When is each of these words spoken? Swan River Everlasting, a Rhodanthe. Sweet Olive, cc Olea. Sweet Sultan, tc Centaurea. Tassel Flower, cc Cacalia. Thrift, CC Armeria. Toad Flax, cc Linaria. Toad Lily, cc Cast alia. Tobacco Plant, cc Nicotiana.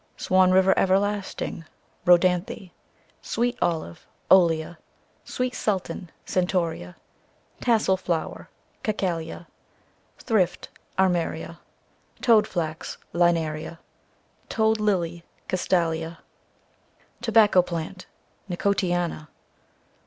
Swan 0.17 0.49
River 0.49 0.73
Everlasting, 0.79 1.61
a 1.63 1.67
Rhodanthe. 2.09 2.71
Sweet 3.21 3.55
Olive, 3.61 3.99
cc 4.31 4.35
Olea. 4.35 4.79
Sweet 5.25 5.53
Sultan, 5.53 6.09
tc 6.25 6.31
Centaurea. 6.33 6.95
Tassel 7.61 7.97
Flower, 7.97 8.49
cc 8.81 8.83
Cacalia. 8.97 9.45
Thrift, 10.17 10.69
CC 10.97 11.03
Armeria. 11.05 11.59
Toad 12.19 12.47
Flax, 12.47 12.97
cc 13.13 13.19
Linaria. 13.19 13.77
Toad 14.49 14.79
Lily, 14.79 15.17
cc 15.17 15.47
Cast 15.49 15.71
alia. 15.71 16.17
Tobacco 17.21 17.61
Plant, 17.61 18.07
cc 18.07 18.49
Nicotiana. 18.57 19.29